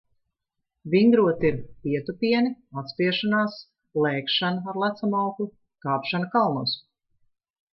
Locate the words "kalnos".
6.37-6.75